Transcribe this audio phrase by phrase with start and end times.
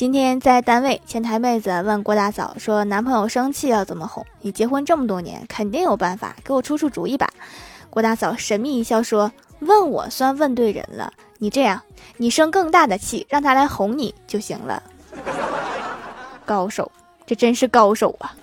[0.00, 4.24] 今天在单位前台妹子问郭大嫂说男朋友生气要怎么哄？
[4.40, 7.28] 你结婚这么多年肯定有办法给我出出主意吧。
[7.90, 11.82] 郭大嫂神秘一笑说问我算问对人了你这样
[12.16, 14.82] 你生更大的气让他来哄你就行了。
[16.46, 16.90] 高手
[17.26, 18.34] 这真是高手啊。